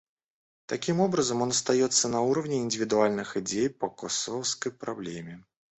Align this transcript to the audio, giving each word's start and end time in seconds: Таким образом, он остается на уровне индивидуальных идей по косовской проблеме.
Таким 0.65 0.99
образом, 0.99 1.43
он 1.43 1.49
остается 1.49 2.07
на 2.09 2.21
уровне 2.21 2.57
индивидуальных 2.57 3.37
идей 3.37 3.69
по 3.69 3.87
косовской 3.87 4.71
проблеме. 4.71 5.45